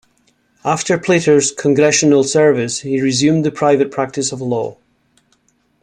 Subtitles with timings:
[0.65, 4.77] After Plater's congressional service he resumed the private practice of law.